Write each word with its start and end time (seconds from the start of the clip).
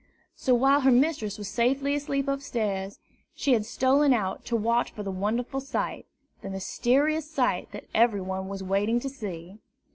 So, 0.35 0.55
while 0.55 0.81
her 0.81 0.89
mistress 0.91 1.37
was 1.37 1.47
safely 1.47 1.93
asleep 1.93 2.27
upstairs, 2.27 2.97
she 3.35 3.53
had 3.53 3.67
stolen 3.67 4.13
out 4.15 4.43
to 4.45 4.55
watch 4.55 4.89
for 4.89 5.03
the 5.03 5.11
wonderful 5.11 5.59
sight, 5.59 6.07
the 6.41 6.49
mysterious 6.49 7.29
sight 7.29 7.71
that 7.71 7.85
every 7.93 8.21
one 8.21 8.47
was 8.47 8.63
waiting 8.63 8.99
to 9.01 9.09
see. 9.09 9.59